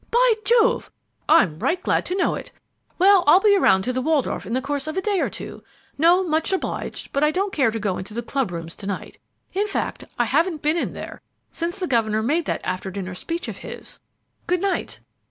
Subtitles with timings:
[0.09, 0.89] By Jove!
[1.29, 2.51] I'm right glad to know it.
[2.97, 5.63] Well, I'll be around to the Waldorf in the course of a day or two
[5.95, 9.19] No, much obliged, but I don't care to go into the club rooms to night;
[9.53, 13.47] in fact, I haven't been in there since the governor made that after dinner speech
[13.47, 13.99] of his.
[14.47, 15.01] Good night!"